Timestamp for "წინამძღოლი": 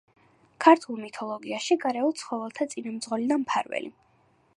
2.73-3.29